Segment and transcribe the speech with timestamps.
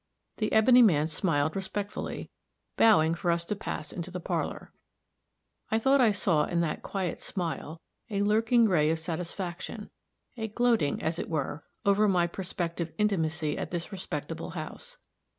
[0.37, 2.31] The ebony man smiled respectfully,
[2.75, 4.73] bowing for us to pass into the parlor.
[5.69, 9.91] I thought I saw in that quiet smile a lurking ray of satisfaction
[10.37, 14.97] a gloating, as it were, over my prospective intimacy at this respectable house.